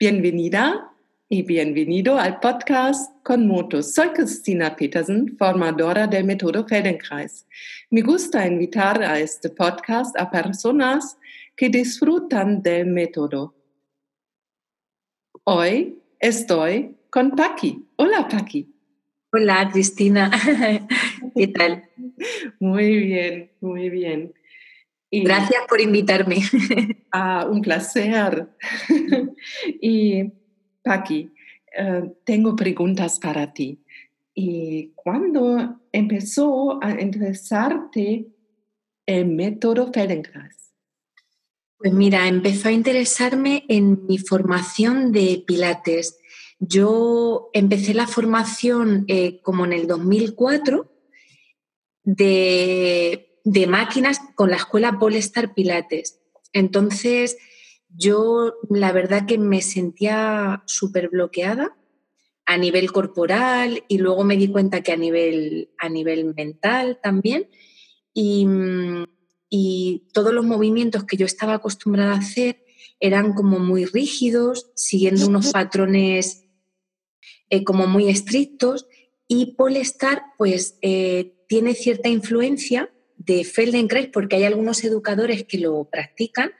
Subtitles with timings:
[0.00, 0.92] Bienvenida
[1.28, 3.94] y bienvenido al podcast con motos.
[3.94, 7.44] Soy Cristina Petersen, formadora del método Feldenkrais.
[7.90, 11.18] Me gusta invitar a este podcast a personas
[11.56, 13.56] que disfrutan del método.
[15.42, 17.84] Hoy estoy con Paqui.
[17.96, 18.72] Hola, Paqui.
[19.32, 20.30] Hola, Cristina.
[21.34, 21.90] ¿Qué tal?
[22.60, 24.32] Muy bien, muy bien.
[25.10, 26.36] Gracias por invitarme.
[27.10, 28.50] Ah, un placer.
[29.80, 30.30] y
[30.82, 31.32] Paqui,
[31.74, 33.82] eh, tengo preguntas para ti.
[34.34, 38.26] ¿Y cuándo empezó a interesarte
[39.06, 40.74] el método Feldenkrais?
[41.78, 46.18] Pues mira, empezó a interesarme en mi formación de Pilates.
[46.58, 50.92] Yo empecé la formación eh, como en el 2004
[52.04, 56.20] de de máquinas con la escuela Polestar Pilates.
[56.52, 57.38] Entonces,
[57.88, 61.74] yo la verdad que me sentía súper bloqueada
[62.44, 67.48] a nivel corporal y luego me di cuenta que a nivel, a nivel mental también.
[68.12, 68.46] Y,
[70.12, 72.64] todos los movimientos que yo estaba acostumbrada a hacer
[73.00, 76.44] eran como muy rígidos, siguiendo unos patrones
[77.48, 78.86] eh, como muy estrictos.
[79.26, 82.90] Y Polestar, pues, eh, tiene cierta influencia
[83.28, 86.50] de Feldenkrais porque hay algunos educadores que lo practican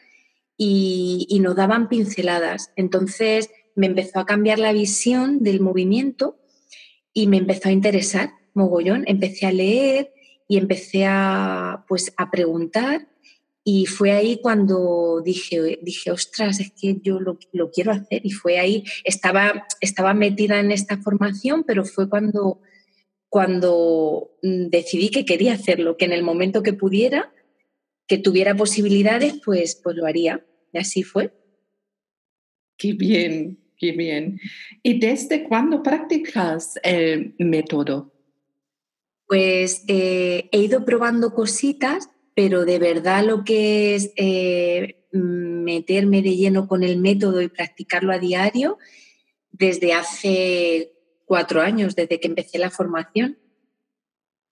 [0.56, 2.72] y, nos daban pinceladas.
[2.76, 6.38] Entonces me empezó a cambiar la visión del movimiento
[7.12, 9.04] y me empezó a interesar mogollón.
[9.06, 10.12] Empecé a leer
[10.46, 13.08] y empecé a, pues, a preguntar
[13.64, 18.22] y fue ahí cuando dije, dije, ostras, es que yo lo, lo, quiero hacer.
[18.24, 22.60] Y fue ahí, estaba, estaba metida en esta formación, pero fue cuando
[23.28, 27.32] cuando mm, decidí que quería hacerlo, que en el momento que pudiera,
[28.06, 30.44] que tuviera posibilidades, pues, pues lo haría.
[30.72, 31.32] Y así fue.
[32.76, 34.40] Qué bien, qué bien.
[34.82, 38.12] ¿Y desde cuándo practicas el método?
[39.26, 46.36] Pues eh, he ido probando cositas, pero de verdad lo que es eh, meterme de
[46.36, 48.78] lleno con el método y practicarlo a diario,
[49.50, 50.97] desde hace
[51.28, 53.38] cuatro años, desde que empecé la formación.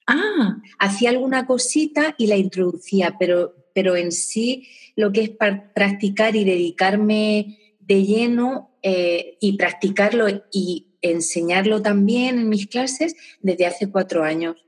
[0.06, 0.58] Ah.
[0.78, 5.30] Hacía alguna cosita y la introducía, pero, pero en sí lo que es
[5.74, 13.66] practicar y dedicarme de lleno eh, y practicarlo y enseñarlo también en mis clases desde
[13.66, 14.64] hace cuatro años.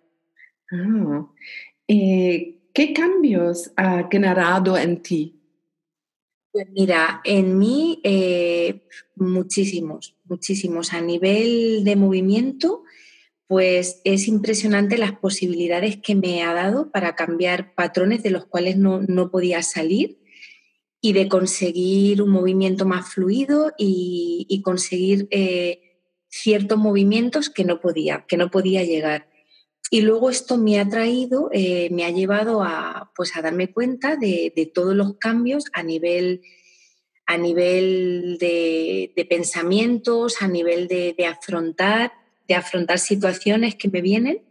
[0.72, 1.26] Ah.
[1.86, 5.38] Eh, ¿Qué cambios ha generado en ti?
[6.52, 8.86] Pues mira, en mí eh,
[9.16, 10.92] muchísimos, muchísimos.
[10.92, 12.82] A nivel de movimiento,
[13.46, 18.76] pues es impresionante las posibilidades que me ha dado para cambiar patrones de los cuales
[18.76, 20.18] no, podía salir
[21.00, 25.80] y de conseguir un movimiento más fluido y, conseguir eh,
[26.28, 29.28] ciertos movimientos que no podía, que no podía llegar.
[29.90, 34.16] Y luego esto me ha traído, eh, me ha llevado a, pues a darme cuenta
[34.16, 36.42] de, todos los cambios a nivel,
[37.28, 42.12] a nivel de, pensamientos, a nivel de, afrontar,
[42.48, 44.42] de afrontar situaciones que me vienen,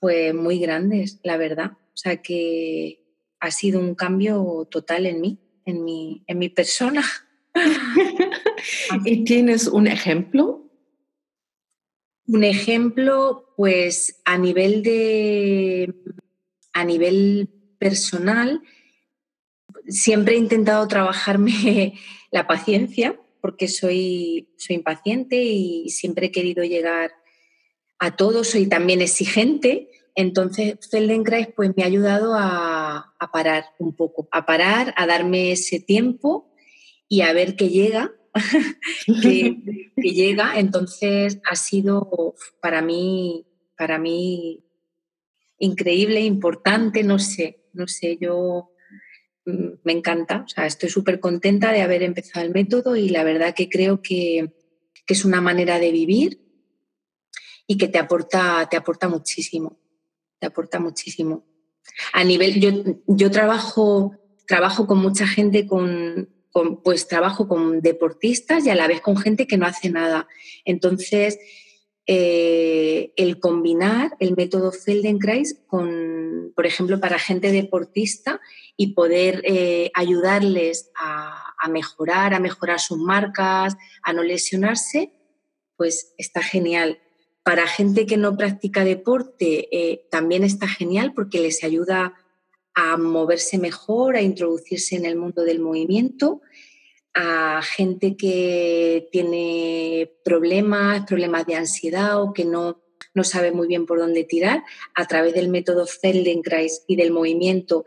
[0.00, 1.72] pues muy grandes, la verdad.
[1.94, 3.04] O sea que
[3.40, 7.04] ha sido un cambio total en mí, en mi, en mi persona.
[9.04, 10.68] ¿Y tienes un ejemplo
[12.28, 15.94] un ejemplo, pues a nivel de
[16.74, 18.60] a nivel personal,
[19.88, 21.94] siempre he intentado trabajarme
[22.30, 27.12] la paciencia, porque soy, soy impaciente y siempre he querido llegar
[27.98, 29.88] a todo, soy también exigente.
[30.14, 35.52] Entonces, Feldenkrais pues, me ha ayudado a, a parar un poco, a parar, a darme
[35.52, 36.52] ese tiempo
[37.08, 38.12] y a ver qué llega
[39.22, 39.56] que,
[39.96, 40.58] llega.
[40.58, 44.64] Entonces ha sido para mí, para mí
[45.58, 48.70] increíble, importante, no sé, no sé, yo
[49.84, 53.54] me encanta, o sea, estoy súper contenta de haber empezado el método y la verdad
[53.54, 54.52] que creo que,
[55.06, 56.38] es una manera de vivir
[57.66, 59.78] y que te aporta, te aporta muchísimo,
[60.38, 61.46] te aporta muchísimo.
[62.12, 62.70] A nivel, yo,
[63.06, 64.12] yo trabajo,
[64.46, 66.28] trabajo con mucha gente con,
[66.84, 70.28] pues trabajo con deportistas y a la vez con gente que no hace nada.
[70.66, 71.38] Entonces,
[72.10, 78.40] eh, el combinar el método Feldenkrais con, por ejemplo, para gente deportista
[78.78, 85.12] y poder eh, ayudarles a, mejorar, a mejorar sus marcas, a no lesionarse,
[85.76, 86.98] pues está genial.
[87.42, 92.14] Para gente que no practica deporte eh, también está genial porque les ayuda
[92.72, 96.40] a moverse mejor, a introducirse en el mundo del movimiento.
[97.14, 102.80] A gente que tiene problemas, problemas de ansiedad o que no,
[103.14, 104.62] no sabe muy bien por dónde tirar,
[104.94, 107.84] a través del método Feldenkrais y del movimiento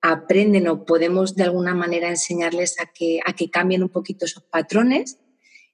[0.00, 4.42] aprenden o podemos de alguna manera enseñarles a que, a que cambien un poquito esos
[4.42, 5.18] patrones.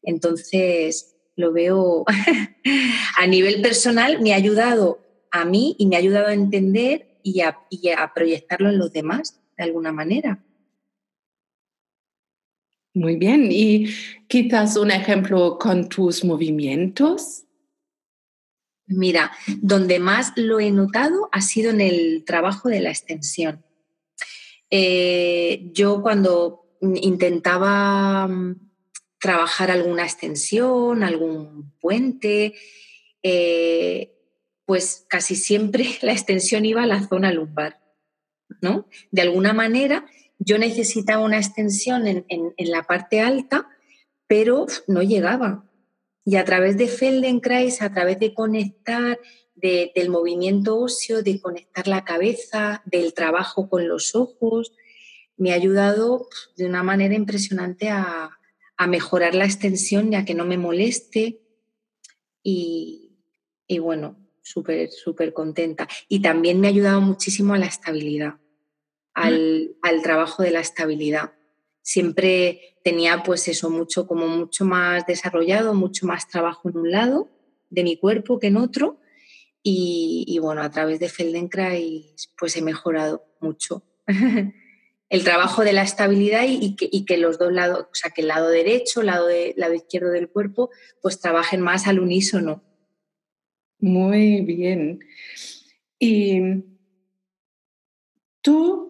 [0.03, 2.05] Entonces, lo veo
[3.17, 5.01] a nivel personal, me ha ayudado
[5.31, 8.93] a mí y me ha ayudado a entender y a, y a proyectarlo en los
[8.93, 10.45] demás de alguna manera.
[12.99, 13.51] Muy bien.
[13.53, 13.95] ¿Y
[14.27, 17.45] quizás un ejemplo con tus movimientos?
[18.87, 19.31] Mira,
[19.61, 23.65] donde más lo he notado ha sido en el trabajo de la extensión.
[24.69, 28.57] Eh, yo cuando intentaba mm,
[29.21, 32.55] trabajar alguna extensión, algún puente,
[33.23, 34.13] eh,
[34.65, 37.81] pues casi siempre la extensión iba a la zona lumbar,
[38.61, 38.89] ¿no?
[39.13, 40.05] De alguna manera
[40.39, 43.69] yo necesitaba una extensión en, la parte alta,
[44.27, 45.65] pero no llegaba.
[46.25, 49.19] Y a través de Feldenkrais, a través de conectar,
[49.55, 54.73] del movimiento óseo, de conectar la cabeza, del trabajo con los ojos,
[55.37, 58.35] me ha ayudado de una manera impresionante a,
[58.87, 61.41] mejorar la extensión ya que no me moleste
[62.45, 63.17] y,
[63.81, 65.89] bueno, súper, súper contenta.
[66.09, 68.39] Y también me ha ayudado muchísimo a la estabilidad,
[69.23, 71.33] al, al, trabajo de la estabilidad.
[71.83, 77.29] Siempre tenía pues eso mucho, como mucho más desarrollado, mucho más trabajo en un lado
[77.71, 78.99] de mi cuerpo que en otro
[79.63, 83.83] y, bueno, a través de Feldenkrais pues he mejorado mucho.
[85.11, 86.75] el trabajo de la estabilidad y,
[87.05, 90.71] que, los dos lados, o sea, que el lado derecho, lado, lado izquierdo del cuerpo,
[91.03, 92.63] pues trabajen más al unísono.
[93.81, 95.01] Muy bien.
[95.99, 96.41] Y
[98.41, 98.88] tú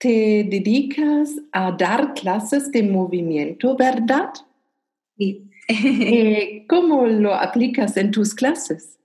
[0.00, 4.30] te dedicas a dar clases de movimiento, ¿verdad?
[5.16, 5.50] Sí.
[5.68, 8.98] Eh, ¿Cómo lo aplicas en tus clases?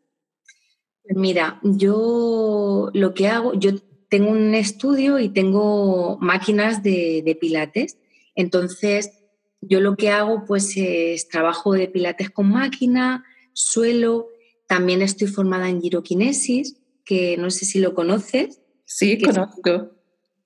[1.09, 3.71] Mira, yo lo que hago, yo
[4.09, 7.97] tengo un estudio y tengo máquinas de, pilates.
[8.33, 9.11] Entonces,
[9.59, 14.29] yo lo que hago pues es trabajo de pilates con máquina, suelo,
[14.65, 18.61] también estoy formada en giroquinesis, que no sé si lo conoces.
[18.85, 19.94] Sí, conozco.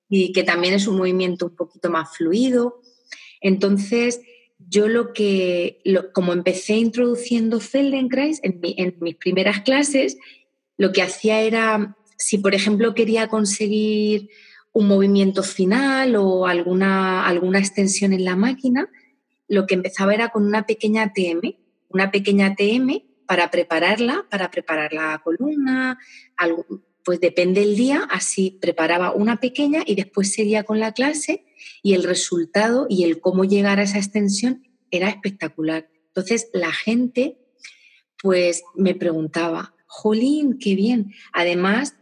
[0.09, 2.81] Y que también es un movimiento un poquito más fluido.
[3.39, 4.21] Entonces,
[4.57, 5.81] yo lo que,
[6.13, 10.17] como empecé introduciendo Feldenkrais en, mis primeras clases,
[10.77, 14.29] lo que hacía era, si por ejemplo quería conseguir
[14.73, 18.89] un movimiento final o alguna, alguna extensión en la máquina,
[19.47, 21.55] lo que empezaba era con una pequeña TM,
[21.89, 25.97] una pequeña TM para prepararla, para preparar la columna,
[27.09, 31.43] pues depende el día, así preparaba una pequeña y después seguía con la clase
[31.81, 34.61] y el resultado y el cómo llegar a esa extensión
[34.91, 35.89] era espectacular.
[36.09, 37.39] Entonces la gente
[38.21, 41.11] pues me preguntaba, jolín, qué bien.
[41.33, 41.95] Además,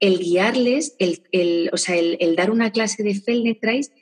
[0.00, 3.92] el guiarles, el, o sea, el, dar una clase de Feldenkrais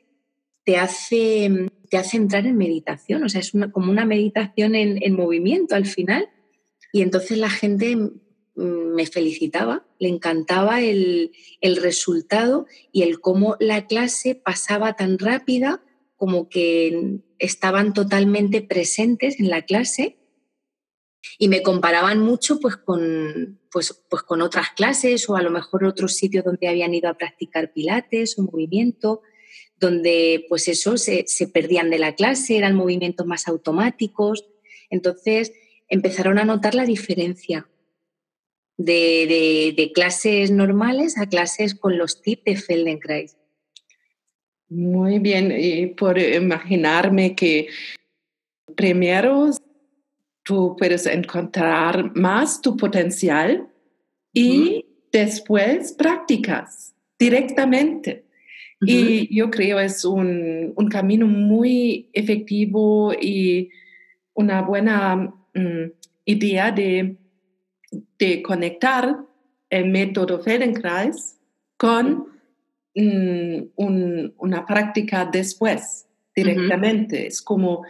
[0.64, 5.74] te hace, te hace entrar en meditación, o sea, es como una meditación en, movimiento
[5.74, 6.28] al final.
[6.92, 7.96] Y entonces la gente
[8.54, 15.82] me felicitaba, le encantaba el, el, resultado y el cómo la clase pasaba tan rápida
[16.16, 20.18] como que estaban totalmente presentes en la clase
[21.38, 25.84] y me comparaban mucho pues con, pues, pues con otras clases o a lo mejor
[25.84, 29.22] otros sitios donde habían ido a practicar pilates o movimiento,
[29.78, 34.46] donde pues eso se, perdían de la clase, eran movimientos más automáticos.
[34.90, 35.52] Entonces
[35.88, 37.68] empezaron a notar la diferencia
[38.76, 43.36] de, de clases normales a clases con los tips de Feldenkrais.
[44.68, 47.68] Muy bien, y por imaginarme que
[48.74, 49.50] primero
[50.42, 53.68] tú puedes encontrar más tu potencial
[54.32, 58.24] y después practicas directamente.
[58.84, 63.70] Y yo creo es un, un, camino muy efectivo y
[64.34, 65.92] una buena mm,
[66.24, 67.16] idea de,
[68.18, 69.24] de, conectar
[69.70, 71.38] el método Feldenkrais
[71.76, 72.28] con
[72.94, 73.62] mm,
[74.36, 77.26] una práctica después, directamente.
[77.26, 77.84] Es como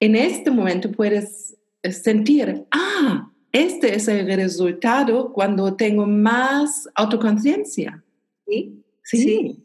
[0.00, 8.02] en este momento puedes sentir, ah, este es el resultado cuando tengo más autoconciencia.
[8.46, 8.84] ¿Sí?
[9.02, 9.64] Sí,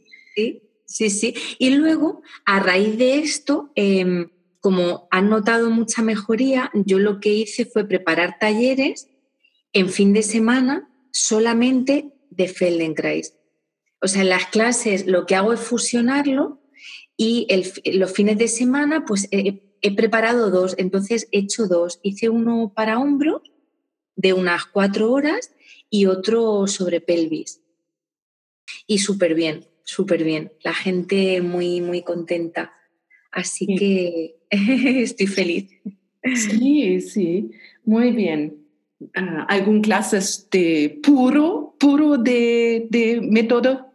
[0.86, 7.00] sí, sí, Y luego, a raíz de esto, em, como han notado mucha mejoría, yo
[7.00, 9.08] lo que hice fue preparar talleres
[9.74, 13.36] en fin de semana solamente de Feldenkrais.
[14.02, 16.62] O sea, en las clases lo que hago es fusionarlo
[17.18, 17.48] Y
[17.86, 22.00] los fines de semana, pues he preparado dos, entonces he hecho dos.
[22.02, 23.42] Hice uno para hombros
[24.16, 25.52] de unas cuatro horas
[25.90, 27.62] y otro sobre pelvis.
[28.88, 30.52] Y súper bien, súper bien.
[30.64, 32.74] La gente muy, muy contenta.
[33.32, 35.70] Así que estoy feliz.
[36.36, 37.52] Sí, sí,
[37.84, 38.59] muy bien.
[39.16, 43.88] Ah, ¿Algún clases de puro, puro de, método?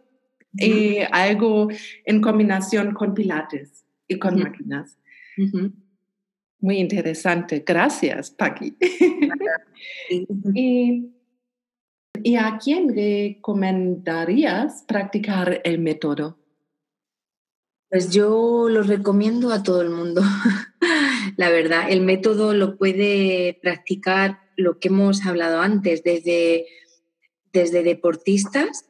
[0.57, 1.67] Eh, algo
[2.05, 4.97] en combinación con pilates y con máquinas.
[6.59, 7.63] Muy interesante.
[7.65, 8.77] Gracias, Paqui.
[10.55, 11.11] y,
[12.23, 16.39] ¿Y a quién recomendarías practicar el método?
[17.89, 20.21] Pues yo lo recomiendo a todo el mundo.
[21.37, 26.67] La verdad, el método lo puede practicar lo que hemos hablado antes, desde,
[27.51, 28.85] desde deportistas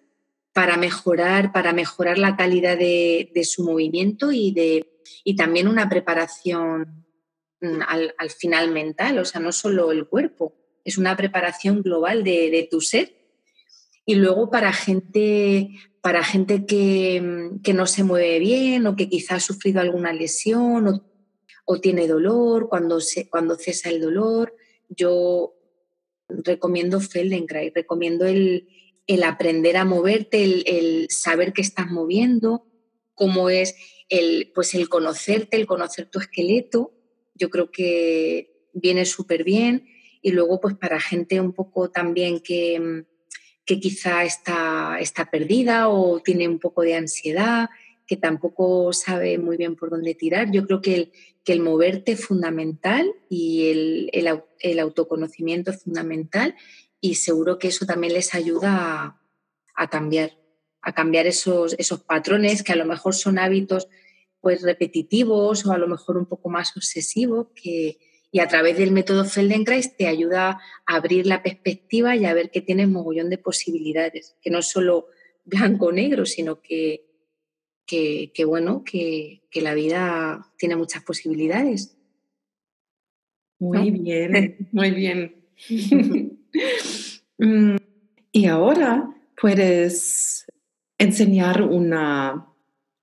[0.54, 7.06] para mejorar, para mejorar la calidad de, su movimiento y, de, y también una preparación
[7.60, 10.56] mm, al, final mental, o sea, no solo el cuerpo,
[10.86, 13.14] es una preparación global de, tu ser.
[14.06, 19.38] Y luego para gente, para gente que, que, no se mueve bien o que quizás
[19.38, 21.04] ha sufrido alguna lesión o,
[21.66, 24.56] o tiene dolor, cuando, se, cuando cesa el dolor,
[24.88, 25.55] yo
[26.27, 28.67] recomiendo Feldenkrais, recomiendo el,
[29.08, 32.65] el aprender a moverte, el, saber que estás moviendo,
[33.13, 33.75] cómo es
[34.10, 36.94] el, pues el conocerte, el conocer tu esqueleto.
[37.34, 39.88] Yo creo que viene súper bien.
[40.22, 43.05] Y luego, pues para gente un poco también que,
[43.65, 47.70] que quizá está, está perdida o tiene un poco de ansiedad,
[48.08, 50.51] que tampoco sabe muy bien por dónde tirar.
[50.51, 51.12] Yo creo que el,
[51.46, 54.10] que el moverte es fundamental y el,
[54.60, 56.56] el, autoconocimiento es fundamental
[57.00, 59.22] y seguro que eso también les ayuda
[59.75, 60.32] a, cambiar,
[60.82, 63.88] a cambiar esos, esos patrones que a lo mejor son hábitos
[64.42, 68.00] pues repetitivos o a lo mejor un poco más obsesivos que,
[68.32, 72.50] y a través del método Feldenkrais te ayuda a abrir la perspectiva y a ver
[72.50, 75.08] que tienes mogollón de posibilidades, que no es solo
[75.44, 77.06] blanco o negro, sino que,
[77.86, 81.98] que, bueno, que, la vida tiene muchas posibilidades.
[83.60, 85.36] Muy bien, muy bien.
[87.38, 87.75] Mm,
[88.32, 90.46] y ahora puedes
[90.98, 92.48] enseñar una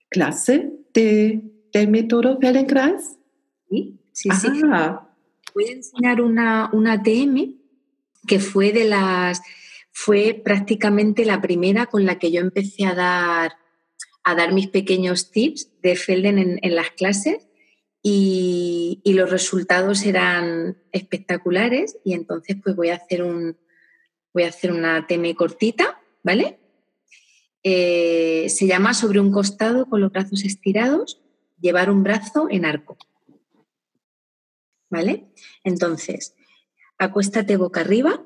[0.08, 3.18] clase de, del método Feldenkrais.
[3.68, 4.48] Sí, sí, sí.
[5.54, 7.56] Voy a enseñar una, una TM
[8.26, 9.42] que fue de las
[9.92, 13.52] fue prácticamente la primera con la que yo empecé a dar
[14.24, 17.48] a dar mis pequeños tips de Felden en, las clases
[18.02, 23.56] y, los resultados eran espectaculares y entonces pues voy a hacer, un,
[24.32, 26.58] voy a hacer una TM cortita, ¿vale?
[27.64, 31.20] Eh, se llama sobre un costado con los brazos estirados,
[31.60, 32.96] llevar un brazo en arco.
[34.90, 35.32] ¿Vale?
[35.64, 36.34] Entonces,
[36.98, 38.24] acuéstate boca arriba,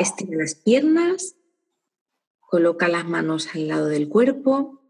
[0.00, 1.35] estira las piernas,
[2.46, 4.80] Coloca las manos al lado del cuerpo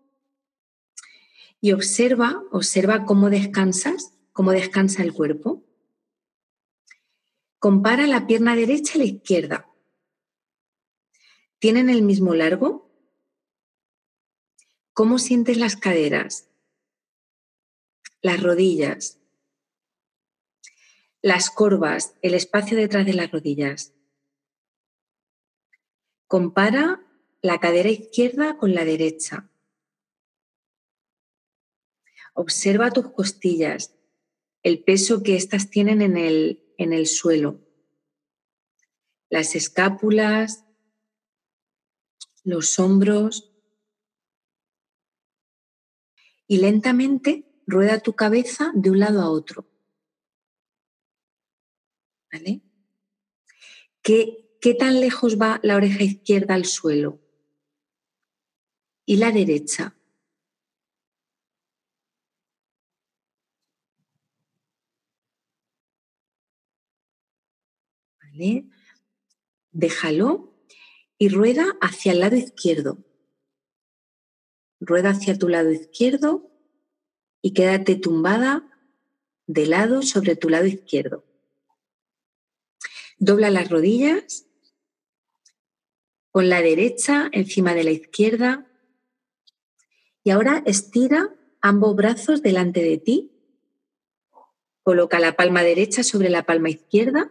[1.61, 5.65] y observa, observa cómo descansas, cómo descansa el cuerpo.
[7.59, 9.71] Compara la pierna derecha y la izquierda.
[11.59, 12.91] ¿Tienen el mismo largo?
[14.93, 16.49] ¿Cómo sientes las caderas?
[18.21, 19.19] Las rodillas,
[21.23, 23.95] las corvas, el espacio detrás de las rodillas.
[26.27, 27.06] Compara
[27.47, 29.49] la cadera izquierda con la derecha.
[32.35, 33.95] Observa tus costillas,
[34.63, 37.61] el peso que éstas tienen en el, en el suelo,
[39.31, 40.65] las escápulas,
[42.43, 43.53] los hombros
[46.49, 49.67] y lentamente rueda tu cabeza de un lado a otro.
[52.33, 52.61] ¿Vale?
[54.03, 57.26] ¿Qué, ¿Qué tan lejos va la oreja izquierda al suelo?
[59.07, 59.95] Y la derecha.
[68.21, 68.67] ¿Vale?
[69.71, 70.53] Déjalo
[71.19, 72.99] y rueda hacia el lado izquierdo.
[74.81, 76.51] Rueda hacia tu lado izquierdo
[77.41, 78.69] y quédate tumbada
[79.47, 81.25] de lado sobre tu lado izquierdo.
[83.19, 84.47] Dobla las rodillas
[86.31, 88.67] con la derecha encima de la izquierda
[90.27, 93.31] y ahora estira ambos brazos delante de ti.
[94.83, 97.31] Coloca la palma derecha sobre la palma izquierda.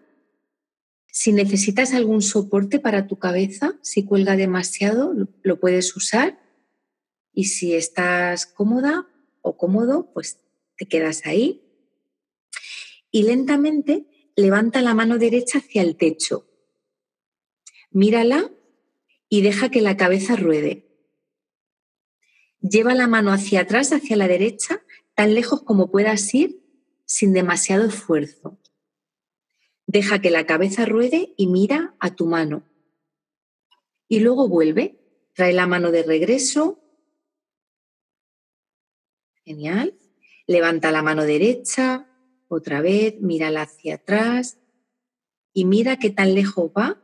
[1.08, 6.40] Si necesitas algún soporte para tu cabeza, si cuelga demasiado, lo puedes usar.
[7.34, 9.10] y si estás cómoda
[9.42, 10.40] o cómodo, pues
[10.78, 11.64] te quedas ahí.
[13.12, 16.48] Y lentamente levanta la mano derecha hacia el techo.
[17.92, 18.50] Mírala
[19.28, 20.85] y deja que la cabeza ruede.
[22.67, 24.81] Lleva la mano hacia atrás, hacia la derecha,
[25.13, 26.63] tan lejos como puedas ir,
[27.05, 28.57] sin demasiado esfuerzo.
[29.86, 32.63] Deja que la cabeza ruede y mira a tu mano.
[34.07, 35.00] Y luego vuelve,
[35.34, 36.79] trae la mano de regreso.
[39.43, 39.95] Genial.
[40.48, 42.07] Levanta la mano derecha,
[42.48, 44.57] otra vez, mírala hacia atrás
[45.53, 47.01] y mira qué tan lejos va.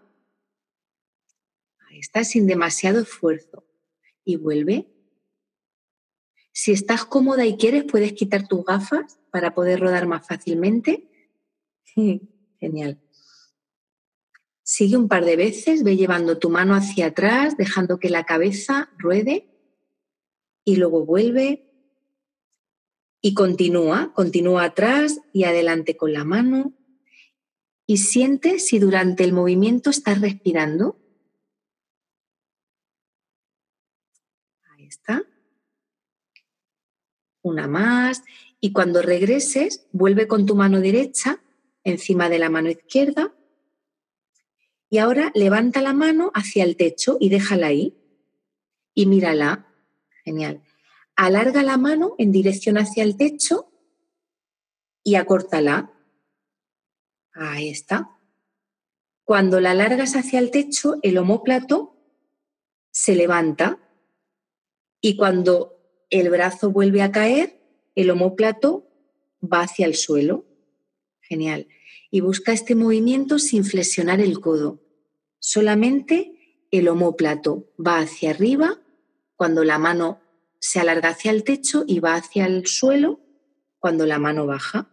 [1.88, 3.68] Ahí está, sin demasiado esfuerzo.
[4.24, 4.91] Y vuelve.
[6.52, 11.10] Si estás cómoda y quieres, puedes quitar tus gafas para poder rodar más fácilmente.
[12.60, 13.02] Genial.
[14.64, 18.90] Sigue un par de veces, ve llevando tu mano hacia atrás, dejando que la cabeza
[18.98, 19.50] ruede
[20.64, 21.68] y luego vuelve
[23.22, 26.74] y continúa, continúa atrás y adelante con la mano
[27.86, 30.98] y siente si durante el movimiento estás respirando.
[34.72, 35.24] Ahí está.
[37.42, 38.24] Una más
[38.60, 41.42] y cuando regreses vuelve con tu mano derecha
[41.84, 43.34] encima de la mano izquierda.
[44.90, 47.98] Y ahora levanta la mano hacia el techo y déjala ahí.
[48.94, 49.68] Y mírala.
[50.24, 50.62] Genial.
[51.16, 53.72] Alarga la mano en dirección hacia el techo
[55.04, 55.92] y acórtala.
[57.34, 58.18] Ahí está.
[59.24, 61.96] Cuando la alargas hacia el techo, el homóplato
[62.92, 63.80] se levanta
[65.00, 65.81] y cuando
[66.12, 67.60] el brazo vuelve a caer,
[67.96, 68.88] el homóplato
[69.42, 70.46] va hacia el suelo.
[71.22, 71.68] Genial.
[72.12, 74.82] Y busca este movimiento sin flexionar el codo.
[75.40, 78.82] Solamente el homóplato va hacia arriba
[79.36, 80.22] cuando la mano
[80.60, 83.22] se alarga hacia el techo y va hacia el suelo
[83.80, 84.92] cuando la mano baja.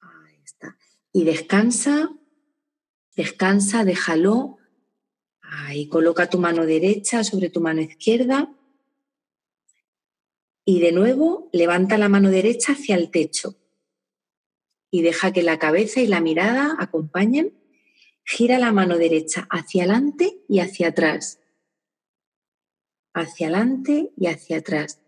[0.00, 0.76] Ahí está.
[1.12, 2.10] Y descansa,
[3.14, 4.58] descansa, déjalo.
[5.56, 8.52] Ahí coloca tu mano derecha sobre tu mano izquierda.
[10.64, 13.56] Y de nuevo levanta la mano derecha hacia el techo
[14.90, 17.52] y deja que la cabeza y la mirada acompañen.
[18.24, 21.40] Gira la mano derecha hacia adelante y hacia atrás.
[23.12, 25.00] Hacia adelante y hacia atrás.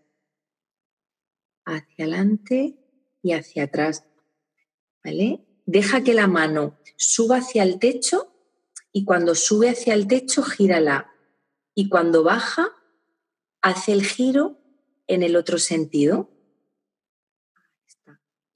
[1.65, 2.75] Hacia adelante
[3.23, 4.05] y hacia atrás.
[5.03, 5.45] ¿Vale?
[5.65, 8.36] Deja que la mano suba hacia el techo
[8.97, 11.13] y cuando sube hacia el techo, gírala.
[11.75, 12.73] Y cuando baja,
[13.61, 14.59] hace el giro
[15.05, 16.31] en el otro sentido.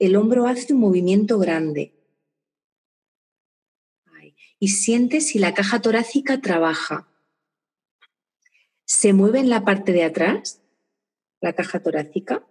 [0.00, 1.94] El hombro hace un movimiento grande.
[4.58, 7.08] Y siente si la caja torácica trabaja.
[8.84, 10.60] Se mueve en la parte de atrás,
[11.40, 12.44] la caja torácica.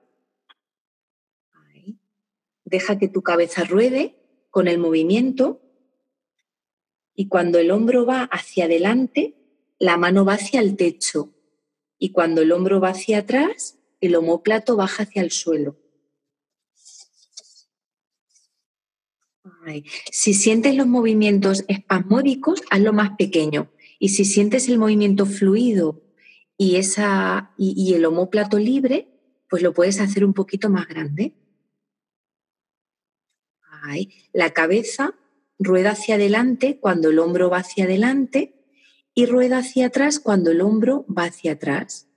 [2.63, 4.15] Deja que tu cabeza ruede
[4.49, 5.61] con el movimiento.
[7.15, 9.35] Y cuando el hombro va hacia adelante,
[9.79, 11.33] la mano va hacia el techo.
[11.97, 15.77] Y cuando el hombro va hacia atrás, el homóplato baja hacia el suelo.
[20.11, 23.71] Si sientes los movimientos espasmódicos, hazlo más pequeño.
[23.99, 26.01] Y si sientes el movimiento fluido
[26.57, 29.07] y, esa, y, el homóplato libre,
[29.49, 31.35] pues lo puedes hacer un poquito más grande.
[34.31, 35.15] La cabeza
[35.61, 38.55] rueda hacia adelante cuando el hombro va hacia adelante
[39.13, 42.07] y rueda hacia atrás cuando el hombro va hacia atrás.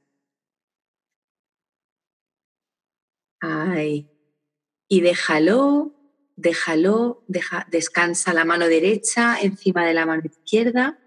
[4.88, 5.92] Y déjalo,
[6.37, 10.98] déjalo, deja, descansa la mano derecha encima de la mano izquierda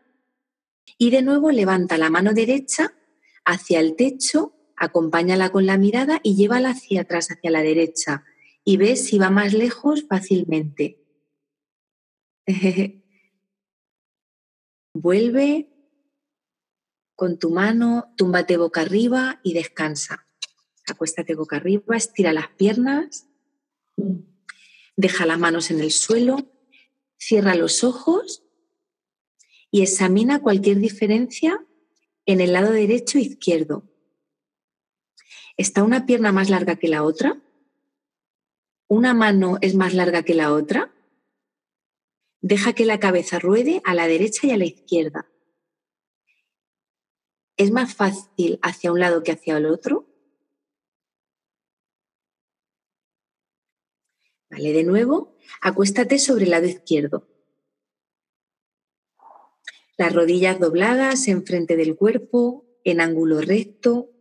[0.98, 2.94] y de nuevo levanta la mano derecha
[3.46, 8.24] hacia el techo, acompáñala con la mirada y llévala hacia atrás, hacia la derecha
[8.64, 11.07] y ves si va más lejos fácilmente.
[14.94, 15.70] Vuelve
[17.16, 20.28] con tu mano, túmbate boca arriba y descansa.
[20.88, 23.28] Acuéstate boca arriba, estira las piernas,
[24.96, 26.38] deja las manos en el suelo,
[27.18, 28.44] cierra los ojos
[29.70, 31.66] y examina cualquier diferencia
[32.26, 33.84] en el lado derecho e izquierdo.
[35.58, 37.42] ¿Está una pierna más larga que la otra?
[38.88, 40.94] ¿Una mano es más larga que la otra?
[42.42, 45.28] Deja que la cabeza ruede a la derecha y a la izquierda.
[47.58, 50.08] ¿Es más fácil hacia un lado que hacia el otro?
[54.50, 57.28] Vale, de nuevo, acuéstate sobre el lado izquierdo.
[59.98, 64.12] Las rodillas dobladas enfrente del cuerpo, en ángulo recto,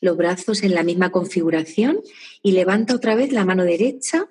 [0.00, 2.02] los brazos en la misma configuración
[2.42, 4.28] y levanta otra vez la mano derecha,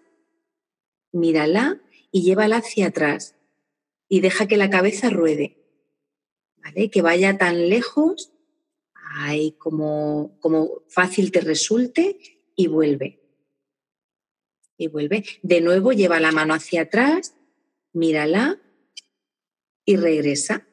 [1.13, 1.81] mírala
[2.11, 3.35] y llévala hacia atrás
[4.07, 5.57] y deja que la cabeza ruede,
[6.57, 6.89] ¿vale?
[6.89, 8.33] Que vaya tan lejos,
[9.13, 12.17] ahí como, como fácil te resulte
[12.55, 13.21] y vuelve.
[14.77, 15.23] Y vuelve.
[15.43, 17.35] De nuevo lleva la mano hacia atrás,
[17.93, 18.59] mírala
[19.85, 20.67] y regresa.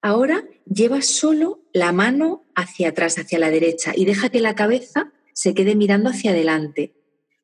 [0.00, 5.12] Ahora lleva solo la mano hacia atrás, hacia la derecha, y deja que la cabeza
[5.32, 6.97] se quede mirando hacia adelante.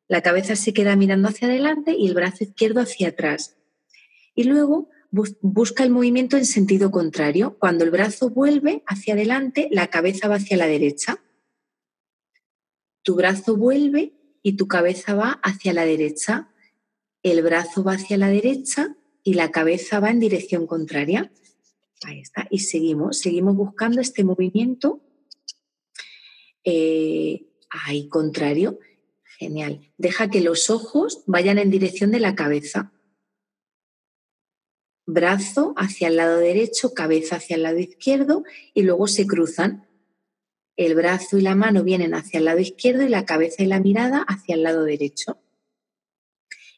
[0.08, 3.56] La cabeza se queda mirando hacia adelante y el brazo izquierdo hacia atrás.
[4.34, 4.90] Y luego
[5.40, 7.56] busca el movimiento en sentido contrario.
[7.58, 11.22] Cuando el brazo vuelve hacia adelante, la cabeza va hacia la derecha.
[13.02, 14.12] Tu brazo vuelve
[14.42, 16.50] y tu cabeza va hacia la derecha.
[17.22, 21.32] El brazo va hacia la derecha y la cabeza va en dirección contraria.
[22.04, 22.46] Ahí está.
[22.50, 25.00] Y seguimos, seguimos buscando este movimiento
[26.64, 28.78] eh, ahí contrario.
[29.38, 29.92] Genial.
[29.98, 32.92] Deja que los ojos vayan en dirección de la cabeza.
[35.06, 39.86] Brazo hacia el lado derecho, cabeza hacia el lado izquierdo y luego se cruzan.
[40.76, 43.80] El brazo y la mano vienen hacia el lado izquierdo y la cabeza y la
[43.80, 45.38] mirada hacia el lado derecho.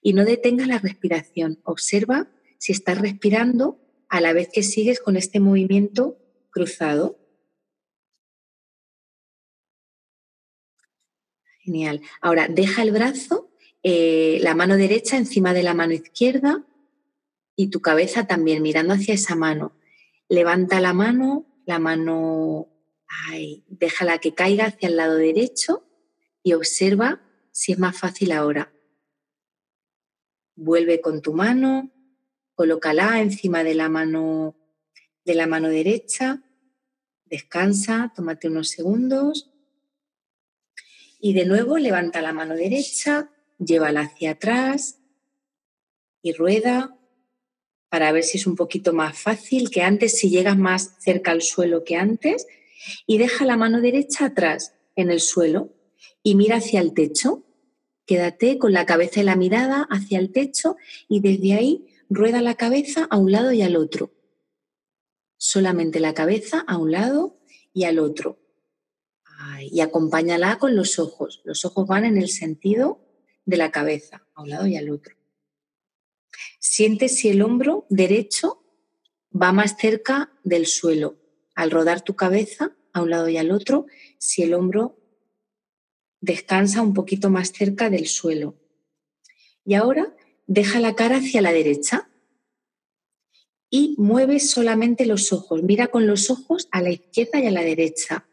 [0.02, 1.60] Y no detengas la respiración.
[1.64, 6.18] Observa si estás respirando a la vez que sigues con este movimiento
[6.50, 7.18] cruzado.
[11.66, 12.00] Genial.
[12.20, 13.50] Ahora, deja el brazo,
[13.82, 16.64] eh, la mano derecha encima de la mano izquierda
[17.56, 19.76] y tu cabeza también mirando hacia esa mano.
[20.28, 22.68] Levanta la mano, la mano,
[23.08, 25.82] ay, déjala que caiga hacia el lado derecho
[26.44, 28.72] y observa si es más fácil ahora.
[30.54, 31.90] Vuelve con tu mano,
[32.54, 34.54] colócala encima de la mano
[35.24, 36.44] de la mano derecha,
[37.24, 39.50] descansa, tómate unos segundos
[41.20, 44.98] y de nuevo levanta la mano derecha, llévala hacia atrás
[46.22, 46.96] y rueda
[47.88, 51.42] para ver si es un poquito más fácil que antes, si llegas más cerca al
[51.42, 52.46] suelo que antes
[53.06, 55.72] y deja la mano derecha atrás en el suelo
[56.22, 57.44] y mira hacia el techo.
[58.04, 60.76] Quédate con la cabeza y la mirada hacia el techo
[61.08, 64.12] y desde ahí rueda la cabeza a un lado y al otro.
[65.38, 67.38] Solamente la cabeza a un lado
[67.72, 68.38] y al otro.
[69.60, 71.40] Y acompáñala con los ojos.
[71.44, 73.00] Los ojos van en el sentido
[73.44, 75.16] de la cabeza, a un lado y al otro.
[76.58, 78.62] Siente si el hombro derecho
[79.30, 81.16] va más cerca del suelo.
[81.54, 83.86] Al rodar tu cabeza a un lado y al otro,
[84.18, 84.98] si el hombro
[86.20, 88.56] descansa un poquito más cerca del suelo.
[89.64, 90.14] Y ahora
[90.46, 92.08] deja la cara hacia la derecha
[93.70, 95.62] y mueve solamente los ojos.
[95.62, 98.28] Mira con los ojos a la izquierda y a la derecha.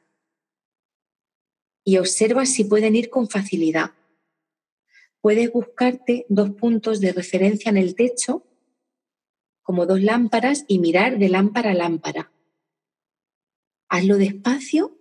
[1.83, 3.91] Y observa si pueden ir con facilidad.
[5.21, 8.45] Puedes buscarte dos puntos de referencia en el techo,
[9.61, 12.31] como dos lámparas, y mirar de lámpara a lámpara.
[13.89, 14.97] Hazlo despacio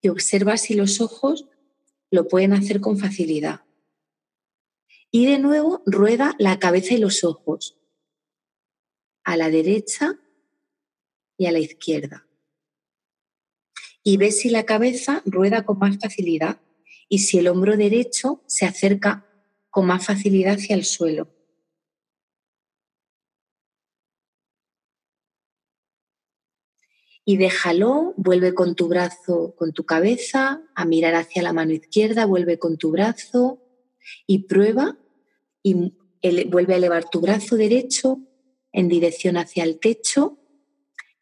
[0.00, 1.46] y observa si los ojos
[2.10, 3.62] lo pueden hacer con facilidad.
[5.10, 7.78] Y de nuevo rueda la cabeza y los ojos
[9.24, 10.18] a la derecha
[11.38, 12.26] y a la izquierda.
[14.04, 16.60] Y ve si la cabeza rueda con más facilidad
[17.08, 19.26] y si el hombro derecho se acerca
[19.70, 21.28] con más facilidad hacia el suelo.
[27.24, 32.26] Y déjalo, vuelve con tu brazo, con tu cabeza, a mirar hacia la mano izquierda,
[32.26, 33.58] vuelve con tu brazo
[34.26, 34.98] y prueba
[35.62, 35.94] y
[36.46, 38.18] vuelve a elevar tu brazo derecho
[38.72, 40.38] en dirección hacia el techo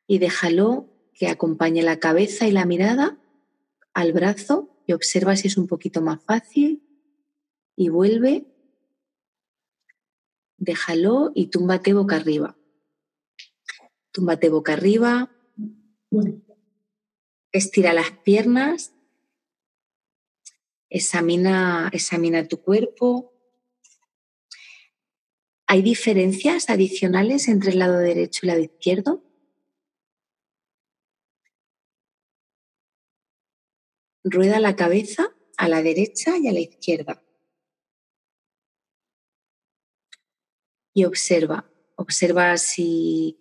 [0.09, 3.19] y déjalo que acompañe la cabeza y la mirada
[3.95, 6.83] al brazo y observa si es un poquito más fácil
[7.77, 8.47] y vuelve,
[10.57, 12.57] déjalo y túmbate boca arriba.
[14.11, 15.31] Túmbate boca arriba,
[17.51, 18.93] estira las piernas,
[20.91, 23.33] examina, examina tu cuerpo,
[25.73, 29.25] ¿Hay diferencias adicionales entre el lado derecho y el lado izquierdo?
[34.25, 37.23] Rueda la cabeza a la derecha y a la izquierda.
[40.95, 43.39] Y observa, observa si,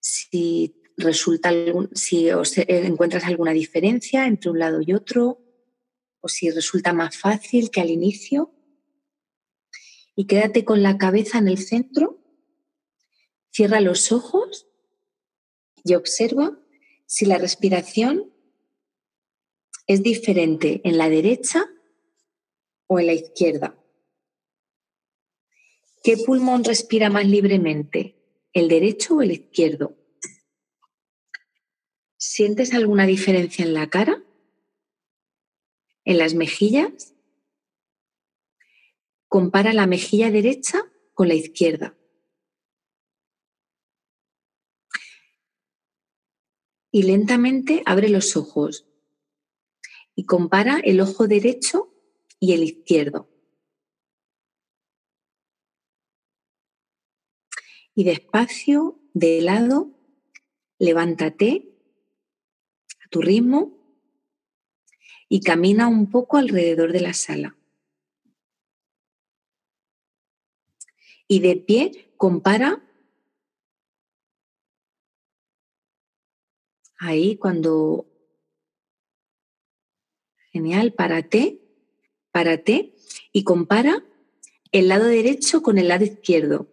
[0.00, 1.50] si resulta
[1.92, 5.42] si encuentras alguna diferencia entre un lado y otro,
[6.20, 8.52] o si resulta más fácil que al inicio
[10.16, 12.18] y quédate con la cabeza en el centro
[13.58, 14.68] Cierra los ojos
[15.82, 16.56] y observa
[17.06, 18.32] si la respiración
[19.88, 21.66] es diferente en la derecha
[22.86, 23.74] o en la izquierda.
[26.04, 28.14] ¿Qué pulmón respira más libremente?
[28.52, 29.96] ¿El derecho o el izquierdo?
[32.18, 34.22] ¿Sientes alguna diferencia en la cara?
[36.04, 37.14] ¿En las mejillas?
[39.26, 40.82] Compara la mejilla derecha
[41.14, 41.96] con la izquierda.
[46.90, 48.87] Y lentamente abre los ojos
[50.18, 51.94] y compara el ojo derecho
[52.40, 53.28] y el izquierdo.
[57.94, 59.92] Y despacio, de lado,
[60.80, 61.72] levántate
[63.00, 63.78] a tu ritmo
[65.28, 67.56] y camina un poco alrededor de la sala.
[71.28, 72.84] Y de pie, compara
[76.98, 78.07] ahí cuando...
[80.58, 81.60] Genial, párate,
[82.32, 82.92] párate
[83.32, 84.04] y compara
[84.72, 86.66] el lado derecho con el lado izquierdo.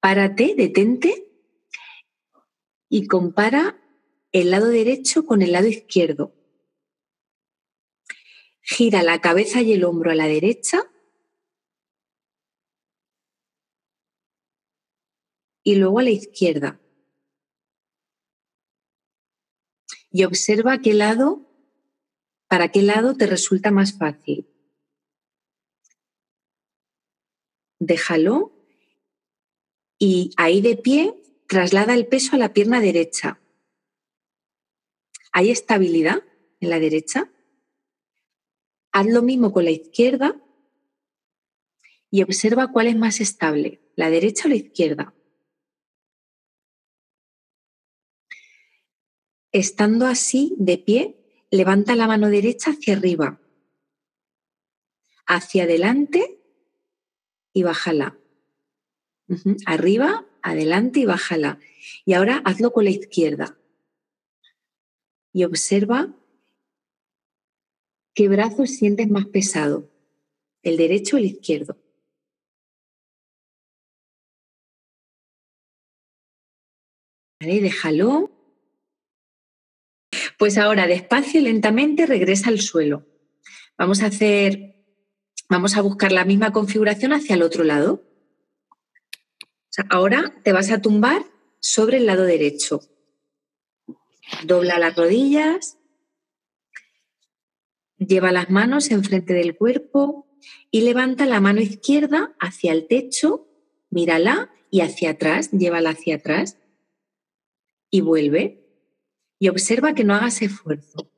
[0.00, 1.30] Párate, detente
[2.88, 3.78] y compara
[4.32, 6.32] el lado derecho con el lado izquierdo.
[8.62, 10.90] Gira la cabeza y el hombro a la derecha
[15.62, 16.80] y luego a la izquierda.
[20.10, 21.46] Y observa qué lado,
[22.48, 24.48] para qué lado te resulta más fácil.
[27.78, 28.52] Déjalo
[29.98, 31.14] y ahí de pie
[31.46, 33.40] traslada el peso a la pierna derecha.
[35.32, 36.22] ¿Hay estabilidad
[36.60, 37.30] en la derecha?
[38.92, 40.40] Haz lo mismo con la izquierda
[42.10, 45.14] y observa cuál es más estable, la derecha o la izquierda.
[49.52, 51.16] Estando así, de pie,
[51.50, 53.40] levanta la mano derecha hacia arriba,
[55.26, 56.38] hacia adelante
[57.52, 58.18] y bájala.
[59.66, 61.58] Arriba, adelante y bájala.
[62.04, 63.58] Y ahora hazlo con la izquierda.
[65.32, 66.14] Y observa
[68.14, 69.90] qué brazo sientes más pesado,
[70.62, 71.76] el derecho o el izquierdo.
[77.40, 78.37] Vale, déjalo.
[80.38, 83.06] Pues ahora, despacio y lentamente regresa al suelo.
[83.76, 84.76] Vamos a hacer,
[85.48, 88.08] vamos a buscar la misma configuración hacia el otro lado
[89.88, 91.24] ahora te vas a tumbar
[91.60, 92.80] sobre el lado derecho.
[94.44, 95.78] Dobla las rodillas,
[97.96, 100.26] lleva las manos enfrente del cuerpo
[100.70, 103.48] y levanta la mano izquierda hacia el techo,
[103.90, 106.58] mírala y hacia atrás, llévala hacia atrás
[107.90, 108.67] y vuelve.
[109.38, 111.10] Y observa que no hagas esfuerzo.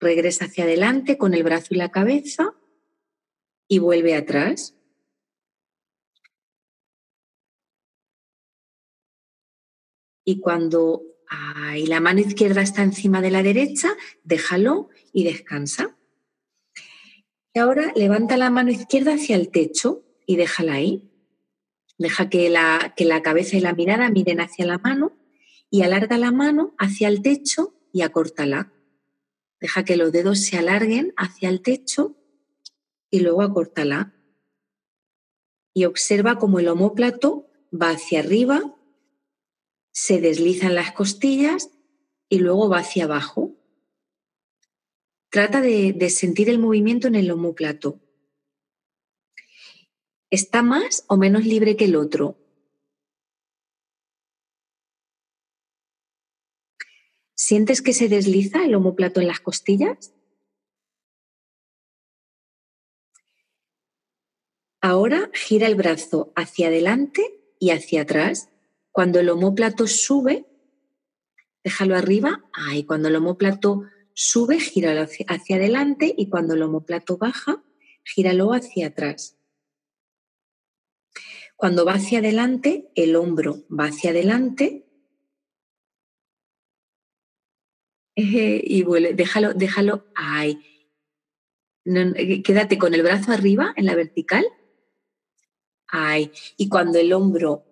[0.00, 2.54] Regresa hacia adelante con el brazo y la cabeza
[3.66, 4.78] y vuelve atrás.
[10.28, 11.04] y cuando
[11.86, 13.88] la mano izquierda está encima de la derecha,
[14.24, 15.96] déjalo y descansa.
[17.54, 21.10] Y ahora levanta la mano izquierda hacia el techo y déjala ahí.
[21.96, 25.16] Deja que la, que la cabeza y la mirada miren hacia la mano
[25.70, 28.72] y alarga la mano hacia el techo y acórtala.
[29.60, 32.16] Deja que los dedos se alarguen hacia el techo
[33.10, 34.14] y luego acórtala.
[35.74, 38.74] Y observa cómo el omóplato va hacia arriba
[40.00, 41.70] se deslizan las costillas
[42.28, 43.56] y luego va hacia abajo.
[45.28, 48.00] Trata de, sentir el movimiento en el omóplato.
[50.30, 52.38] ¿Está más o menos libre que el otro?
[57.48, 60.12] ¿Sientes que se desliza el omóplato en las costillas?
[64.82, 67.22] Ahora gira el brazo hacia adelante
[67.58, 68.50] y hacia atrás
[68.92, 70.44] cuando el homóplato sube,
[71.64, 72.44] déjalo arriba.
[72.52, 77.64] Ahí, cuando el homóplato sube, gíralo hacia, adelante y cuando el homóplato baja,
[78.04, 79.38] gíralo hacia atrás.
[81.56, 84.87] Cuando va hacia adelante, el hombro va hacia adelante
[88.64, 89.14] y vuelve.
[89.14, 90.60] Déjalo, déjalo ahí.
[92.44, 94.44] quédate con el brazo arriba en la vertical.
[95.86, 96.32] Ahí.
[96.56, 97.64] Y cuando el hombro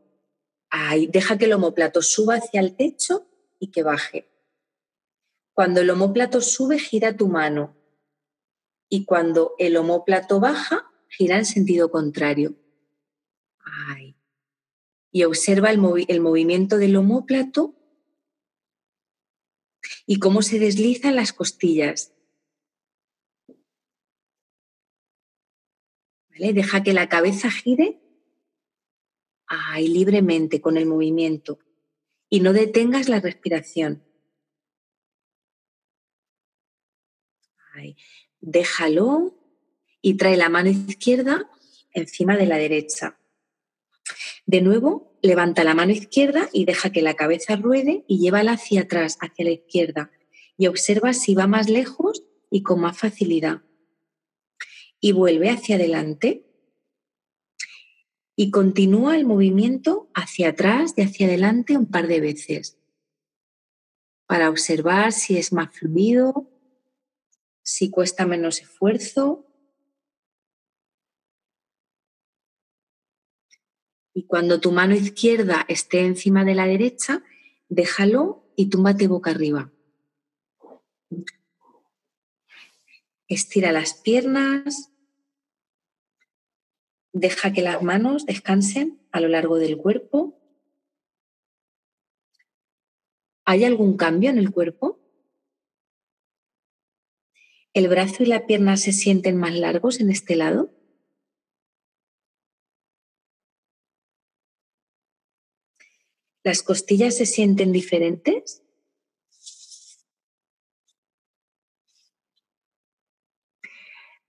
[1.08, 3.26] deja que el homóplato suba hacia el techo
[3.58, 4.28] y que baje.
[5.52, 7.76] Cuando el homóplato sube, gira tu mano.
[8.88, 12.54] Y cuando el homóplato baja, gira en sentido contrario.
[15.10, 17.74] Y observa el, el movimiento del homóplato
[20.06, 22.12] y cómo se deslizan las costillas.
[26.38, 28.00] Deja que la cabeza gire
[29.46, 31.58] ahí libremente con el movimiento
[32.28, 34.02] y no detengas la respiración.
[38.40, 39.34] Déjalo
[40.00, 41.50] y trae la mano izquierda
[41.92, 43.18] encima de la derecha.
[44.44, 48.82] De nuevo, levanta la mano izquierda y deja que la cabeza ruede y llévala hacia
[48.82, 50.10] atrás, hacia la izquierda.
[50.56, 53.62] Y observa si va más lejos y con más facilidad.
[55.00, 56.46] Y vuelve hacia adelante.
[58.34, 62.78] Y continúa el movimiento hacia atrás y hacia adelante un par de veces
[64.26, 66.50] para observar si es más fluido,
[67.62, 69.45] si cuesta menos esfuerzo.
[74.16, 77.22] Y cuando tu mano izquierda esté encima de la derecha,
[77.68, 79.70] déjalo y túmbate boca arriba.
[83.28, 84.90] Estira las piernas.
[87.12, 90.40] Deja que las manos descansen a lo largo del cuerpo.
[93.44, 94.98] ¿Hay algún cambio en el cuerpo?
[97.74, 100.75] ¿El brazo y la pierna se sienten más largos en este lado?
[106.46, 108.62] ¿Las costillas se sienten diferentes?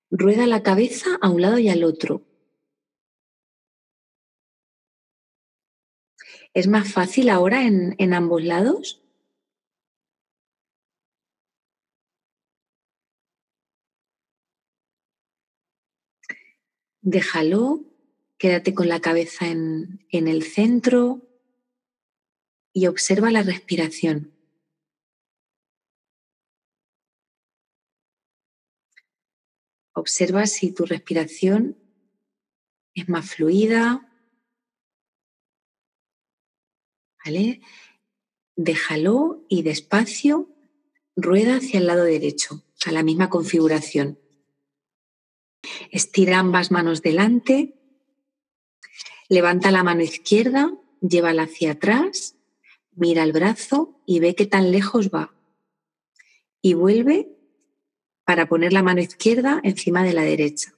[0.10, 2.23] Rueda la cabeza a un lado y al otro.
[6.56, 9.03] ¿Es más fácil ahora en, en ambos lados?
[17.01, 17.86] déjalo,
[18.38, 21.27] quédate con la cabeza en, en el centro
[22.78, 24.38] y observa la respiración.
[29.94, 31.76] Observa si tu respiración
[32.94, 34.08] es más fluida.
[37.26, 37.62] ¿Vale?
[38.56, 40.48] Déjalo y despacio
[41.16, 44.20] rueda hacia el lado derecho, a la misma configuración.
[45.90, 47.74] Estira ambas manos delante,
[49.30, 52.37] levanta la mano izquierda, llévala hacia atrás,
[52.97, 55.33] mira el brazo y ve qué tan lejos va.
[56.62, 57.29] Y vuelve
[58.25, 60.73] para poner la mano izquierda encima de la derecha.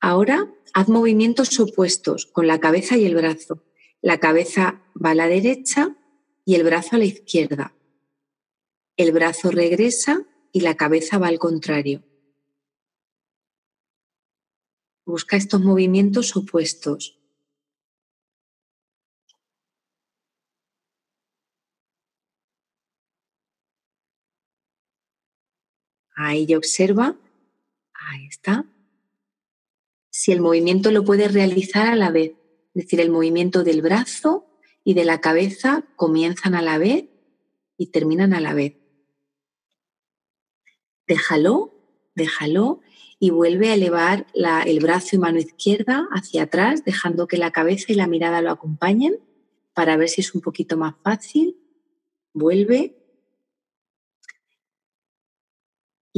[0.00, 3.64] Ahora haz movimientos opuestos con la cabeza y el brazo.
[4.00, 5.96] La cabeza va a la derecha
[6.44, 7.74] y el brazo a la izquierda.
[8.96, 12.04] El brazo regresa y la cabeza va al contrario.
[15.04, 17.17] Busca estos movimientos opuestos.
[26.20, 27.16] Ahí ya observa.
[27.94, 28.64] Ahí está.
[30.10, 32.32] Si el movimiento lo puedes realizar a la vez,
[32.74, 34.44] es decir, el movimiento del brazo
[34.82, 37.04] y de la cabeza comienzan a la vez
[37.76, 38.74] y terminan a la vez.
[41.06, 41.72] Déjalo,
[42.16, 42.80] déjalo
[43.20, 47.92] y vuelve a elevar el brazo y mano izquierda hacia atrás, dejando que la cabeza
[47.92, 49.20] y la mirada lo acompañen
[49.72, 51.56] para ver si es un poquito más fácil.
[52.32, 52.97] Vuelve.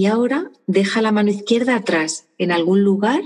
[0.00, 3.20] Y ahora deja la mano izquierda atrás, en algún lugar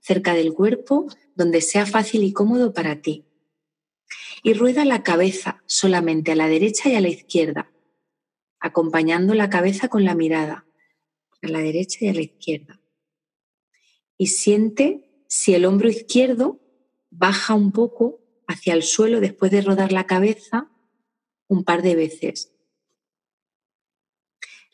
[0.00, 3.26] cerca del cuerpo, donde sea fácil y cómodo para ti.
[4.42, 7.70] Y rueda la cabeza solamente a la derecha y a la izquierda,
[8.58, 10.64] acompañando la cabeza con la mirada,
[11.42, 12.80] a la derecha y a la izquierda
[14.16, 16.58] y siente si el hombro izquierdo
[17.10, 20.70] baja un poco hacia el suelo después de rodar la cabeza
[21.48, 22.53] un par de veces.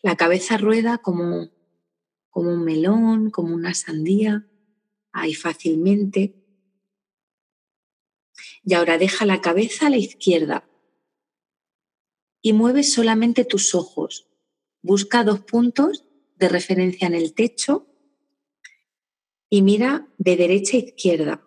[0.03, 1.51] La cabeza rueda como,
[2.31, 4.47] como un melón, como una sandía,
[5.13, 6.35] ahí fácilmente.
[8.65, 10.69] Y ahora deja la cabeza a la izquierda
[12.43, 14.29] y mueve solamente tus ojos.
[14.83, 17.87] Busca dos puntos de referencia en el techo
[19.51, 21.47] y mira de derecha a izquierda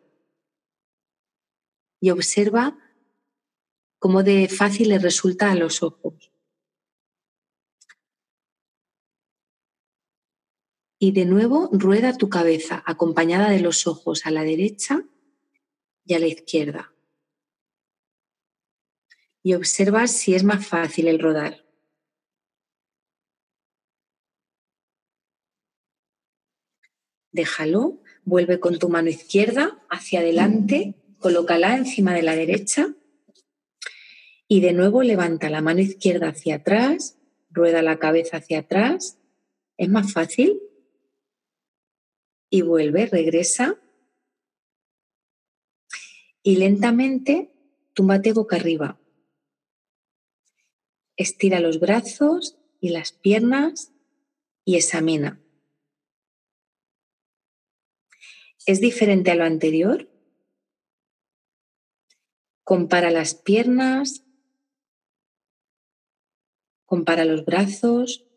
[1.99, 2.77] y observa
[3.97, 6.32] cómo de fácil le resulta a los ojos.
[11.03, 15.03] Y de nuevo rueda tu cabeza acompañada de los ojos a la derecha
[16.05, 16.93] y a la izquierda.
[19.41, 21.65] Y observa si es más fácil el rodar.
[27.33, 32.93] déjalo, vuelve con tu mano izquierda hacia adelante, colócala encima de la derecha
[34.47, 37.17] y de nuevo levanta la mano izquierda hacia atrás,
[37.49, 39.17] rueda la cabeza hacia atrás.
[39.77, 40.61] ¿Es más fácil?
[42.53, 43.81] Y vuelve, regresa.
[46.43, 47.51] Y lentamente
[47.95, 48.99] túmbate boca arriba.
[51.17, 53.91] Estira los brazos y las piernas
[54.65, 55.41] y examina.
[58.67, 60.07] ¿Es diferente a lo anterior?
[62.63, 64.27] Compara las piernas,
[66.85, 68.27] compara los brazos,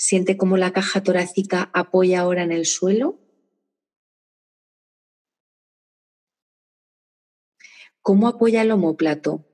[0.00, 3.18] siente cómo la caja torácica apoya ahora en el suelo.
[8.00, 9.44] ¿Cómo apoya el homóplato?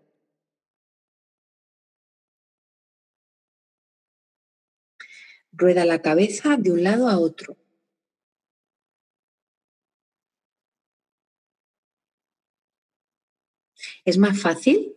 [5.51, 7.57] Rueda la cabeza de un lado a otro.
[14.05, 14.96] ¿Es más fácil?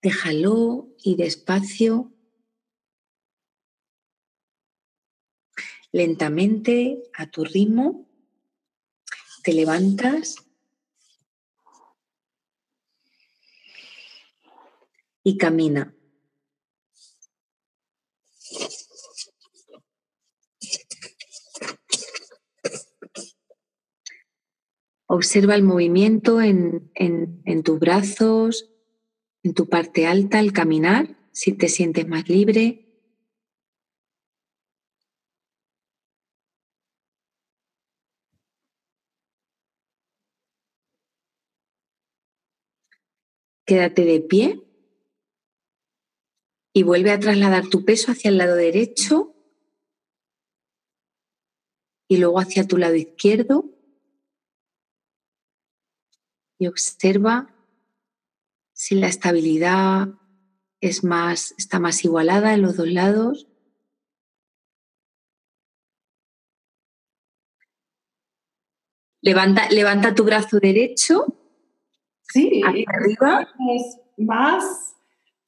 [0.00, 2.12] Déjalo y despacio,
[5.92, 8.08] lentamente, a tu ritmo,
[9.42, 10.36] te levantas.
[15.24, 15.94] Y camina.
[25.10, 26.92] Observa el movimiento en,
[27.64, 28.70] tus brazos,
[29.48, 32.84] en tu parte alta al caminar, si te sientes más libre.
[43.64, 44.62] Quédate de pie
[46.74, 49.34] y vuelve a trasladar tu peso hacia el lado derecho
[52.06, 53.64] y luego hacia tu lado izquierdo
[56.58, 57.57] y observa
[58.78, 60.08] si la estabilidad
[60.80, 63.48] es más, está más igualada en los dos lados.
[69.20, 71.26] Levanta, levanta tu brazo derecho.
[72.22, 73.48] Sí, arriba.
[73.76, 74.94] Es más,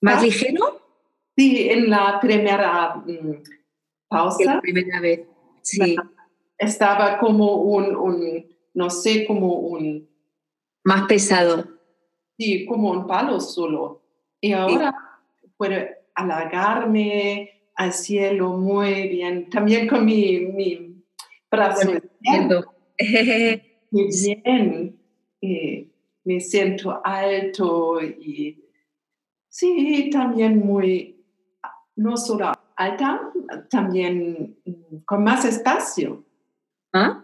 [0.01, 0.83] más ligero.
[1.37, 3.43] Sí, en la primera mm,
[4.09, 4.57] pausa.
[4.57, 5.20] La primera vez.
[5.62, 5.95] Sí.
[6.59, 10.11] Estaba como un, un no sé, como un
[10.83, 11.80] más pesado.
[12.41, 14.01] Sí, como un palo solo.
[14.41, 14.95] Y ahora
[15.59, 15.76] puedo
[16.14, 19.51] alargarme al cielo muy bien.
[19.51, 21.05] También con mi, mi
[21.51, 21.91] brazo.
[23.91, 24.99] muy bien.
[26.24, 28.64] me siento alto y
[29.51, 31.22] sí, también muy,
[31.97, 33.20] no solo alta,
[33.68, 34.57] también
[35.05, 36.24] con más espacio
[36.95, 37.22] ¿Ah?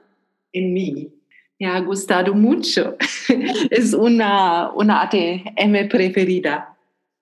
[0.52, 1.15] en mí.
[1.58, 2.96] Me ha gustado mucho.
[3.70, 6.76] es una, una ATM preferida.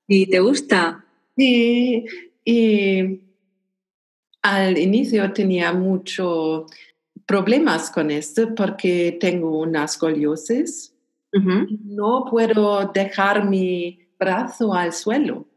[0.07, 1.05] ¿Y te gusta?
[1.37, 2.05] Sí,
[2.45, 3.21] y
[4.43, 6.71] al inicio tenía muchos
[7.27, 10.95] problemas con esto porque tengo una escoliosis.
[11.33, 15.49] No puedo dejar mi brazo al suelo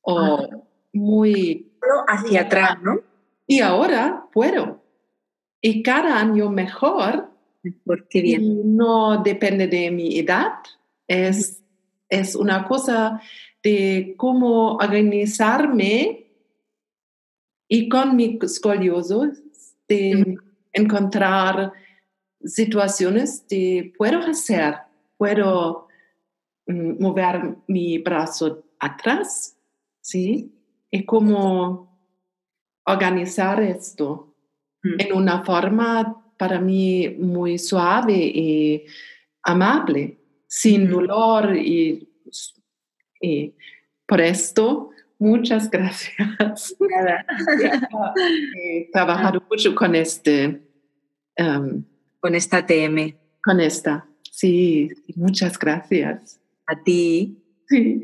[0.00, 0.48] o ah.
[0.94, 1.72] muy
[2.08, 3.00] hacia atrás, ¿no?
[3.46, 4.82] Y ahora puedo.
[5.60, 7.29] Y cada año mejor
[7.84, 8.76] porque bien.
[8.76, 10.54] No depende de mi edad,
[11.06, 11.62] es,
[12.08, 13.20] es una cosa
[13.62, 16.26] de cómo organizarme
[17.68, 20.36] y con mi escoliosis de
[20.72, 21.72] encontrar
[22.42, 24.76] situaciones de puedo hacer,
[25.16, 25.88] puedo
[26.66, 29.56] mm, mover mi brazo atrás,
[30.00, 30.52] ¿sí?
[30.90, 31.90] Y cómo
[32.86, 34.34] organizar esto
[34.82, 38.86] en una forma para mí muy suave y
[39.42, 40.16] amable,
[40.46, 42.08] sin dolor y,
[44.06, 44.88] por esto
[45.18, 46.74] muchas gracias.
[48.56, 50.62] He trabajado mucho con este.
[51.36, 51.84] Um,
[52.20, 53.14] con esta TM.
[53.44, 56.40] Con esta, sí, muchas gracias.
[56.66, 57.36] A ti.
[57.68, 58.02] Sí.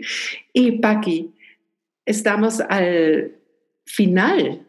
[0.52, 1.34] Y Paqui,
[2.04, 3.34] estamos al
[3.86, 4.66] final,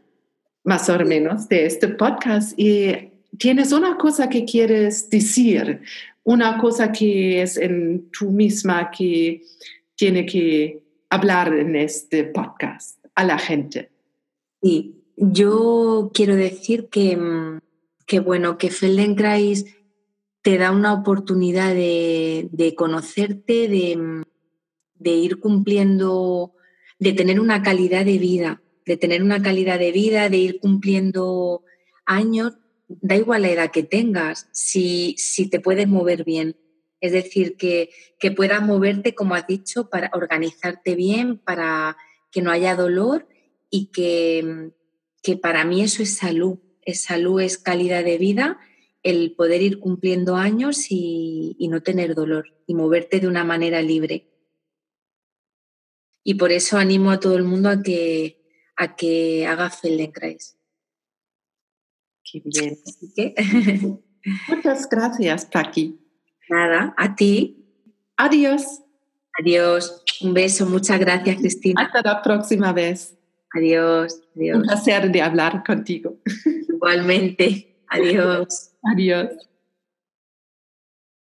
[0.64, 5.82] más o menos, de este podcast y tienes una cosa que quieres decir,
[6.24, 9.44] una cosa que es en tú misma que
[9.96, 13.90] tiene que hablar en este podcast a la gente.
[14.62, 17.18] Sí, yo quiero decir que,
[18.06, 19.66] que bueno, que Feldenkrais
[20.42, 24.24] te da una oportunidad de, conocerte, de,
[24.96, 26.54] de, ir cumpliendo,
[27.00, 31.64] de tener una calidad de vida, de tener una calidad de vida, de ir cumpliendo
[32.06, 32.58] años,
[32.88, 36.58] da igual la edad que tengas, si, si te puedes mover bien.
[37.00, 41.98] Es decir, que, que puedas moverte, como has dicho, para organizarte bien, para
[42.32, 43.28] que no haya dolor
[43.70, 44.72] y que,
[45.22, 46.60] que para mí eso es salud.
[46.82, 48.60] Es salud, es calidad de vida,
[49.04, 54.30] el poder ir cumpliendo años y, no tener dolor y moverte de una manera libre.
[56.24, 58.42] Y por eso animo a todo el mundo a que,
[58.78, 60.57] a que haga Feldenkrais.
[62.30, 62.78] Qué bien.
[64.50, 66.00] Muchas gracias, Paqui.
[66.50, 67.66] Nada, a ti.
[68.18, 68.82] Adiós.
[69.40, 70.04] Adiós.
[70.22, 70.66] Un beso.
[70.66, 71.82] Muchas gracias, Cristina.
[71.82, 73.16] Hasta la próxima vez.
[73.54, 74.22] Adiós.
[74.36, 74.58] adiós.
[74.58, 76.18] Un placer de hablar contigo.
[76.70, 77.78] Igualmente.
[77.90, 78.72] Adiós.
[78.84, 79.47] Adiós.